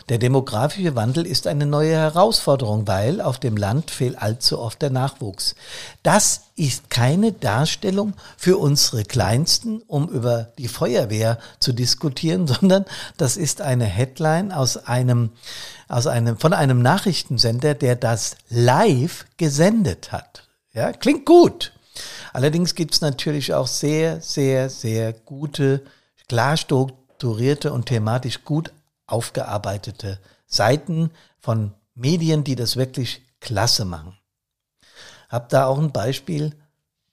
Der 0.08 0.18
demografische 0.18 0.94
Wandel 0.94 1.26
ist 1.26 1.46
eine 1.46 1.66
neue 1.66 1.96
Herausforderung, 1.96 2.86
weil 2.86 3.20
auf 3.20 3.38
dem 3.38 3.56
Land 3.56 3.90
fehlt 3.90 4.20
allzu 4.20 4.58
oft 4.58 4.82
der 4.82 4.90
Nachwuchs. 4.90 5.54
Das 6.02 6.42
ist 6.56 6.90
keine 6.90 7.32
Darstellung 7.32 8.14
für 8.36 8.58
unsere 8.58 9.04
Kleinsten, 9.04 9.82
um 9.86 10.08
über 10.08 10.52
die 10.58 10.68
Feuerwehr 10.68 11.38
zu 11.58 11.72
diskutieren, 11.72 12.46
sondern 12.48 12.84
das 13.16 13.36
ist 13.36 13.60
eine 13.60 13.86
Headline 13.86 14.52
aus 14.52 14.76
einem, 14.76 15.30
aus 15.88 16.06
einem, 16.06 16.38
von 16.38 16.52
einem 16.52 16.82
Nachrichtensender, 16.82 17.74
der 17.74 17.96
das 17.96 18.36
live 18.50 19.24
gesendet 19.36 20.12
hat. 20.12 20.46
Ja, 20.72 20.92
klingt 20.92 21.24
gut. 21.24 21.72
Allerdings 22.32 22.74
gibt 22.74 22.94
es 22.94 23.00
natürlich 23.00 23.54
auch 23.54 23.68
sehr, 23.68 24.20
sehr, 24.20 24.68
sehr 24.68 25.12
gute, 25.12 25.82
klar 26.28 26.56
strukturierte 26.56 27.72
und 27.72 27.86
thematisch 27.86 28.44
gut 28.44 28.72
aufgearbeitete 29.06 30.18
Seiten 30.46 31.10
von 31.38 31.74
Medien, 31.94 32.44
die 32.44 32.56
das 32.56 32.76
wirklich 32.76 33.22
klasse 33.40 33.84
machen. 33.84 34.16
Hab 35.28 35.48
da 35.48 35.66
auch 35.66 35.78
ein 35.78 35.92
Beispiel. 35.92 36.54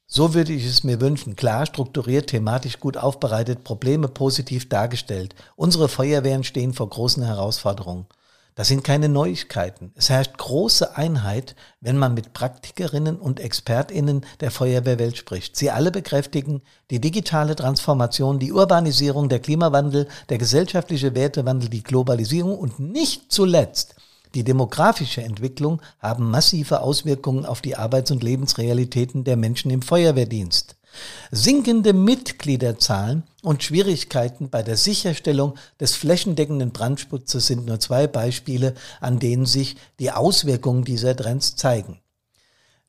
So 0.07 0.33
würde 0.33 0.53
ich 0.53 0.65
es 0.65 0.83
mir 0.83 0.99
wünschen. 0.99 1.35
Klar, 1.35 1.65
strukturiert, 1.65 2.27
thematisch 2.27 2.79
gut 2.79 2.97
aufbereitet, 2.97 3.63
Probleme 3.63 4.07
positiv 4.07 4.67
dargestellt. 4.67 5.35
Unsere 5.55 5.87
Feuerwehren 5.87 6.43
stehen 6.43 6.73
vor 6.73 6.89
großen 6.89 7.23
Herausforderungen. 7.23 8.07
Das 8.55 8.67
sind 8.67 8.83
keine 8.83 9.09
Neuigkeiten. 9.09 9.91
Es 9.95 10.09
herrscht 10.09 10.37
große 10.37 10.97
Einheit, 10.97 11.55
wenn 11.79 11.97
man 11.97 12.13
mit 12.13 12.33
Praktikerinnen 12.33 13.17
und 13.17 13.39
Expertinnen 13.39 14.25
der 14.39 14.51
Feuerwehrwelt 14.51 15.17
spricht. 15.17 15.55
Sie 15.55 15.71
alle 15.71 15.91
bekräftigen 15.91 16.61
die 16.89 16.99
digitale 16.99 17.55
Transformation, 17.55 18.39
die 18.39 18.51
Urbanisierung, 18.51 19.29
der 19.29 19.39
Klimawandel, 19.39 20.07
der 20.29 20.37
gesellschaftliche 20.37 21.15
Wertewandel, 21.15 21.69
die 21.69 21.83
Globalisierung 21.83 22.57
und 22.57 22.79
nicht 22.79 23.31
zuletzt 23.31 23.95
die 24.33 24.45
demografische 24.45 25.21
Entwicklung 25.21 25.81
haben 25.99 26.31
massive 26.31 26.79
Auswirkungen 26.79 27.45
auf 27.45 27.61
die 27.61 27.75
Arbeits- 27.75 28.11
und 28.11 28.23
Lebensrealitäten 28.23 29.25
der 29.25 29.35
Menschen 29.35 29.71
im 29.71 29.81
Feuerwehrdienst. 29.81 30.77
Sinkende 31.31 31.93
Mitgliederzahlen 31.93 33.23
und 33.41 33.63
Schwierigkeiten 33.63 34.49
bei 34.49 34.63
der 34.63 34.77
Sicherstellung 34.77 35.55
des 35.79 35.95
flächendeckenden 35.95 36.71
Brandschutzes 36.71 37.47
sind 37.47 37.65
nur 37.65 37.79
zwei 37.79 38.07
Beispiele, 38.07 38.75
an 38.99 39.19
denen 39.19 39.45
sich 39.45 39.77
die 39.99 40.11
Auswirkungen 40.11 40.83
dieser 40.83 41.15
Trends 41.15 41.55
zeigen. 41.55 41.99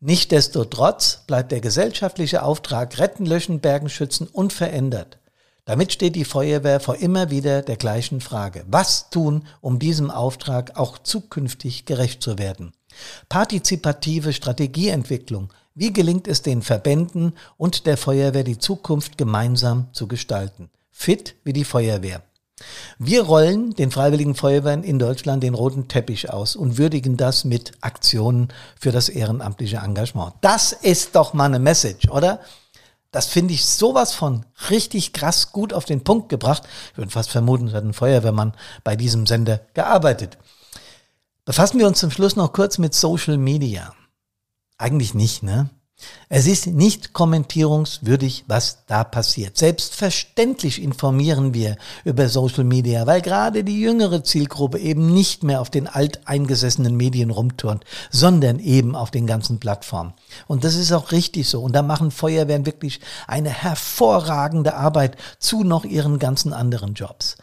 Nichtsdestotrotz 0.01 1.23
bleibt 1.29 1.53
der 1.53 1.61
gesellschaftliche 1.61 2.43
Auftrag 2.43 2.99
Retten, 2.99 3.25
Löschen, 3.25 3.61
Bergen, 3.61 3.89
Schützen 3.89 4.27
unverändert. 4.27 5.19
Damit 5.65 5.93
steht 5.93 6.17
die 6.17 6.25
Feuerwehr 6.25 6.81
vor 6.81 6.97
immer 6.97 7.31
wieder 7.31 7.63
der 7.63 7.77
gleichen 7.77 8.21
Frage. 8.21 8.65
Was 8.67 9.11
tun, 9.11 9.47
um 9.61 9.79
diesem 9.79 10.11
Auftrag 10.11 10.77
auch 10.77 10.99
zukünftig 10.99 11.85
gerecht 11.85 12.21
zu 12.21 12.37
werden? 12.37 12.73
Partizipative 13.29 14.33
Strategieentwicklung. 14.33 15.53
Wie 15.75 15.93
gelingt 15.93 16.29
es 16.29 16.43
den 16.43 16.61
Verbänden 16.61 17.33
und 17.57 17.87
der 17.87 17.97
Feuerwehr, 17.97 18.45
die 18.45 18.59
Zukunft 18.59 19.17
gemeinsam 19.17 19.87
zu 19.93 20.07
gestalten? 20.07 20.69
Fit 20.91 21.35
wie 21.45 21.55
die 21.55 21.65
Feuerwehr. 21.65 22.23
Wir 22.99 23.23
rollen 23.23 23.75
den 23.75 23.91
Freiwilligen 23.91 24.35
Feuerwehren 24.35 24.85
in 24.85 24.99
Deutschland 24.99 25.43
den 25.43 25.55
roten 25.55 25.89
Teppich 25.89 26.31
aus 26.31 26.57
und 26.57 26.77
würdigen 26.77 27.17
das 27.17 27.45
mit 27.45 27.73
Aktionen 27.81 28.49
für 28.79 28.93
das 28.93 29.09
ehrenamtliche 29.09 29.79
Engagement. 29.79 30.35
Das 30.43 30.73
ist 30.73 31.17
doch 31.17 31.33
mal 31.33 31.47
eine 31.47 31.59
Message, 31.59 32.09
oder? 32.11 32.41
Das 33.11 33.27
finde 33.27 33.55
ich 33.55 33.65
sowas 33.65 34.13
von 34.13 34.45
richtig 34.71 35.15
krass 35.15 35.53
gut 35.53 35.73
auf 35.73 35.87
den 35.87 36.05
Punkt 36.05 36.29
gebracht. 36.29 36.65
Ich 36.93 36.99
würde 36.99 37.11
fast 37.11 37.31
vermuten, 37.31 37.69
es 37.69 37.75
hat 37.75 37.85
ein 37.85 37.95
Feuerwehrmann 37.95 38.53
bei 38.85 38.95
diesem 38.95 39.27
Sender 39.27 39.63
gearbeitet. 39.73 40.37
Befassen 41.47 41.79
wir 41.79 41.87
uns 41.87 41.99
zum 41.99 42.11
Schluss 42.11 42.37
noch 42.37 42.53
kurz 42.53 42.79
mit 42.79 42.95
Social 42.95 43.39
Media. 43.39 43.95
Eigentlich 44.83 45.15
nicht, 45.15 45.45
ne? 45.45 45.71
Es 46.29 46.49
ist 46.49 46.67
nicht 46.67 47.13
kommentierungswürdig, 47.13 48.43
was 48.49 48.85
da 48.89 49.05
passiert. 49.05 49.57
Selbstverständlich 49.57 50.83
informieren 50.83 51.55
wir 51.55 51.77
über 52.05 52.29
Social 52.29 52.65
Media, 52.65 53.07
weil 53.07 53.21
gerade 53.21 53.63
die 53.63 53.81
jüngere 53.81 54.25
Zielgruppe 54.25 54.81
eben 54.81 55.15
nicht 55.15 55.45
mehr 55.45 55.61
auf 55.61 55.71
den 55.71 55.87
alteingesessenen 55.87 56.97
Medien 56.97 57.31
rumturnt, 57.31 57.85
sondern 58.11 58.59
eben 58.59 58.97
auf 58.97 59.13
den 59.13 59.29
ganzen 59.29 59.61
Plattformen. 59.61 60.15
Und 60.49 60.65
das 60.65 60.75
ist 60.75 60.91
auch 60.91 61.13
richtig 61.13 61.49
so. 61.49 61.63
Und 61.63 61.77
da 61.77 61.83
machen 61.83 62.11
Feuerwehren 62.11 62.67
wirklich 62.67 62.99
eine 63.29 63.51
hervorragende 63.51 64.75
Arbeit 64.75 65.17
zu 65.39 65.63
noch 65.63 65.85
ihren 65.85 66.19
ganzen 66.19 66.53
anderen 66.53 66.95
Jobs. 66.95 67.37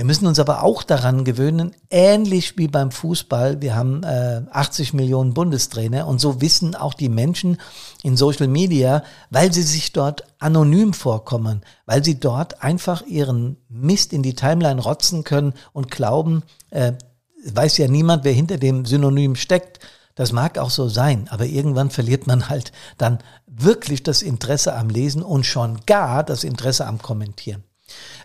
Wir 0.00 0.06
müssen 0.06 0.26
uns 0.26 0.38
aber 0.38 0.62
auch 0.62 0.82
daran 0.82 1.24
gewöhnen, 1.26 1.74
ähnlich 1.90 2.56
wie 2.56 2.68
beim 2.68 2.90
Fußball, 2.90 3.60
wir 3.60 3.76
haben 3.76 4.02
äh, 4.02 4.40
80 4.50 4.94
Millionen 4.94 5.34
Bundestrainer 5.34 6.06
und 6.06 6.22
so 6.22 6.40
wissen 6.40 6.74
auch 6.74 6.94
die 6.94 7.10
Menschen 7.10 7.58
in 8.02 8.16
Social 8.16 8.48
Media, 8.48 9.04
weil 9.28 9.52
sie 9.52 9.60
sich 9.60 9.92
dort 9.92 10.24
anonym 10.38 10.94
vorkommen, 10.94 11.60
weil 11.84 12.02
sie 12.02 12.18
dort 12.18 12.62
einfach 12.62 13.02
ihren 13.02 13.58
Mist 13.68 14.14
in 14.14 14.22
die 14.22 14.34
Timeline 14.34 14.80
rotzen 14.80 15.22
können 15.22 15.52
und 15.74 15.90
glauben, 15.90 16.44
äh, 16.70 16.94
weiß 17.44 17.76
ja 17.76 17.86
niemand, 17.86 18.24
wer 18.24 18.32
hinter 18.32 18.56
dem 18.56 18.86
Synonym 18.86 19.36
steckt. 19.36 19.80
Das 20.14 20.32
mag 20.32 20.56
auch 20.56 20.70
so 20.70 20.88
sein, 20.88 21.28
aber 21.28 21.44
irgendwann 21.44 21.90
verliert 21.90 22.26
man 22.26 22.48
halt 22.48 22.72
dann 22.96 23.18
wirklich 23.46 24.02
das 24.02 24.22
Interesse 24.22 24.74
am 24.74 24.88
Lesen 24.88 25.22
und 25.22 25.44
schon 25.44 25.78
gar 25.84 26.24
das 26.24 26.42
Interesse 26.42 26.86
am 26.86 27.02
Kommentieren. 27.02 27.64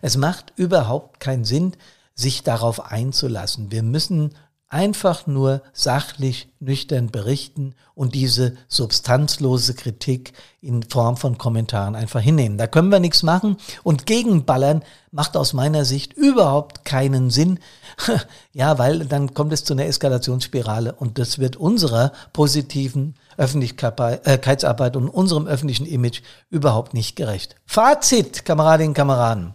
Es 0.02 0.18
macht 0.18 0.54
überhaupt 0.56 1.20
keinen 1.20 1.46
Sinn, 1.46 1.74
sich 2.14 2.44
darauf 2.44 2.92
einzulassen. 2.92 3.72
Wir 3.72 3.84
müssen 3.84 4.34
einfach 4.68 5.28
nur 5.28 5.62
sachlich, 5.74 6.50
nüchtern 6.60 7.12
berichten 7.12 7.76
und 7.94 8.16
diese 8.16 8.58
substanzlose 8.68 9.76
Kritik 9.76 10.34
in 10.60 10.84
Form 10.84 11.18
von 11.18 11.38
Kommentaren 11.38 11.96
einfach 11.96 12.20
hinnehmen. 12.20 12.58
Da 12.58 12.68
können 12.68 12.90
wir 12.90 13.00
nichts 13.00 13.22
machen 13.22 13.58
und 13.84 14.06
gegenballern 14.06 14.84
macht 15.12 15.38
aus 15.38 15.54
meiner 15.54 15.86
Sicht 15.86 16.14
überhaupt 16.14 16.84
keinen 16.84 17.30
Sinn. 17.30 17.60
ja, 18.54 18.78
weil 18.78 19.06
dann 19.06 19.34
kommt 19.34 19.54
es 19.54 19.64
zu 19.64 19.74
einer 19.74 19.86
Eskalationsspirale 19.86 20.94
und 20.94 21.20
das 21.20 21.38
wird 21.40 21.56
unserer 21.56 22.12
positiven 22.34 23.16
Öffentlichkeitsarbeit 23.38 24.96
und 24.96 25.10
unserem 25.10 25.48
öffentlichen 25.48 25.86
Image 25.86 26.22
überhaupt 26.50 26.94
nicht 26.94 27.16
gerecht. 27.16 27.56
Fazit, 27.66 28.46
Kameradinnen 28.46 28.90
und 28.90 28.96
Kameraden. 28.96 29.54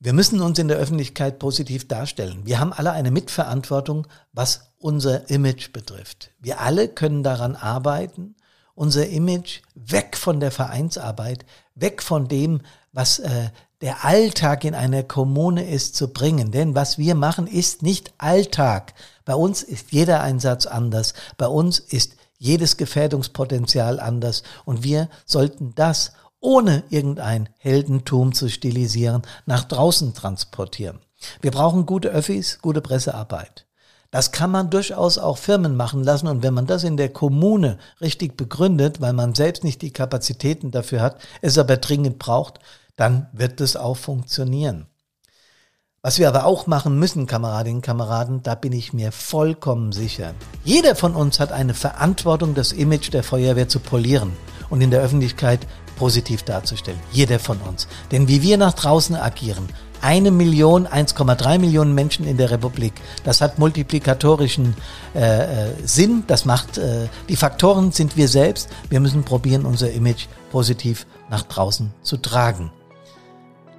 Wir 0.00 0.12
müssen 0.12 0.40
uns 0.40 0.58
in 0.58 0.66
der 0.66 0.78
Öffentlichkeit 0.78 1.38
positiv 1.38 1.86
darstellen. 1.86 2.40
Wir 2.44 2.58
haben 2.58 2.72
alle 2.72 2.90
eine 2.90 3.12
Mitverantwortung, 3.12 4.08
was 4.32 4.72
unser 4.78 5.30
Image 5.30 5.72
betrifft. 5.72 6.32
Wir 6.40 6.60
alle 6.60 6.88
können 6.88 7.22
daran 7.22 7.54
arbeiten, 7.54 8.34
unser 8.74 9.06
Image 9.06 9.60
weg 9.74 10.16
von 10.16 10.40
der 10.40 10.50
Vereinsarbeit, 10.50 11.44
weg 11.76 12.02
von 12.02 12.26
dem, 12.26 12.62
was 12.92 13.20
äh, 13.20 13.50
der 13.80 14.04
Alltag 14.04 14.64
in 14.64 14.74
einer 14.74 15.04
Kommune 15.04 15.68
ist, 15.68 15.94
zu 15.94 16.12
bringen. 16.12 16.50
Denn 16.50 16.74
was 16.74 16.98
wir 16.98 17.14
machen, 17.14 17.46
ist 17.46 17.82
nicht 17.82 18.12
Alltag. 18.18 18.94
Bei 19.24 19.34
uns 19.34 19.62
ist 19.62 19.92
jeder 19.92 20.20
Einsatz 20.20 20.66
anders. 20.66 21.14
Bei 21.38 21.46
uns 21.46 21.78
ist 21.78 22.16
jedes 22.38 22.76
Gefährdungspotenzial 22.76 24.00
anders. 24.00 24.42
Und 24.64 24.82
wir 24.82 25.08
sollten 25.26 25.74
das 25.74 26.12
ohne 26.40 26.82
irgendein 26.90 27.48
Heldentum 27.58 28.32
zu 28.34 28.48
stilisieren, 28.48 29.22
nach 29.46 29.64
draußen 29.64 30.12
transportieren. 30.12 30.98
Wir 31.40 31.52
brauchen 31.52 31.86
gute 31.86 32.08
Öffis, 32.08 32.58
gute 32.60 32.80
Pressearbeit. 32.80 33.66
Das 34.10 34.30
kann 34.30 34.50
man 34.50 34.68
durchaus 34.68 35.16
auch 35.16 35.38
Firmen 35.38 35.74
machen 35.74 36.04
lassen 36.04 36.26
und 36.26 36.42
wenn 36.42 36.52
man 36.52 36.66
das 36.66 36.84
in 36.84 36.98
der 36.98 37.08
Kommune 37.08 37.78
richtig 38.00 38.36
begründet, 38.36 39.00
weil 39.00 39.14
man 39.14 39.34
selbst 39.34 39.64
nicht 39.64 39.80
die 39.80 39.92
Kapazitäten 39.92 40.70
dafür 40.70 41.00
hat, 41.00 41.18
es 41.40 41.56
aber 41.56 41.78
dringend 41.78 42.18
braucht, 42.18 42.58
dann 42.96 43.28
wird 43.32 43.62
es 43.62 43.74
auch 43.74 43.96
funktionieren. 43.96 44.86
Was 46.04 46.18
wir 46.18 46.26
aber 46.26 46.46
auch 46.46 46.66
machen 46.66 46.98
müssen, 46.98 47.28
Kameradinnen 47.28 47.76
und 47.76 47.82
Kameraden, 47.82 48.42
da 48.42 48.56
bin 48.56 48.72
ich 48.72 48.92
mir 48.92 49.12
vollkommen 49.12 49.92
sicher. 49.92 50.34
Jeder 50.64 50.96
von 50.96 51.14
uns 51.14 51.38
hat 51.38 51.52
eine 51.52 51.74
Verantwortung, 51.74 52.56
das 52.56 52.72
Image 52.72 53.12
der 53.12 53.22
Feuerwehr 53.22 53.68
zu 53.68 53.78
polieren 53.78 54.32
und 54.68 54.80
in 54.80 54.90
der 54.90 55.00
Öffentlichkeit 55.00 55.60
positiv 55.94 56.42
darzustellen. 56.42 56.98
Jeder 57.12 57.38
von 57.38 57.58
uns. 57.58 57.86
Denn 58.10 58.26
wie 58.26 58.42
wir 58.42 58.56
nach 58.56 58.72
draußen 58.72 59.14
agieren, 59.14 59.68
eine 60.00 60.32
Million, 60.32 60.88
1,3 60.88 61.60
Millionen 61.60 61.94
Menschen 61.94 62.26
in 62.26 62.36
der 62.36 62.50
Republik. 62.50 62.94
Das 63.22 63.40
hat 63.40 63.60
multiplikatorischen 63.60 64.74
äh, 65.14 65.20
äh, 65.20 65.72
Sinn. 65.84 66.24
Das 66.26 66.44
macht 66.44 66.78
äh, 66.78 67.06
die 67.28 67.36
Faktoren 67.36 67.92
sind 67.92 68.16
wir 68.16 68.26
selbst. 68.26 68.68
Wir 68.90 68.98
müssen 68.98 69.22
probieren, 69.22 69.64
unser 69.64 69.92
Image 69.92 70.26
positiv 70.50 71.06
nach 71.30 71.44
draußen 71.44 71.94
zu 72.02 72.16
tragen. 72.16 72.72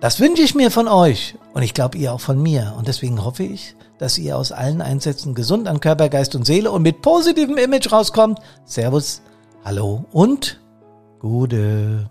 Das 0.04 0.20
wünsche 0.20 0.42
ich 0.42 0.54
mir 0.54 0.70
von 0.70 0.90
euch 0.90 1.36
und 1.54 1.64
ich 1.64 1.74
glaube 1.74 1.98
ihr 1.98 2.12
auch 2.12 2.20
von 2.20 2.44
mir. 2.44 2.74
Und 2.78 2.90
deswegen 2.90 3.24
hoffe 3.24 3.44
ich, 3.44 3.78
dass 4.00 4.18
ihr 4.18 4.38
aus 4.38 4.52
allen 4.52 4.82
Einsätzen 4.82 5.34
gesund 5.34 5.66
an 5.66 5.80
Körper, 5.80 6.10
Geist 6.10 6.36
und 6.36 6.46
Seele 6.46 6.72
und 6.72 6.82
mit 6.82 7.02
positivem 7.02 7.56
Image 7.56 7.90
rauskommt. 7.90 8.40
Servus, 8.66 9.22
hallo 9.64 10.04
und 10.12 10.60
Gute. 11.20 12.10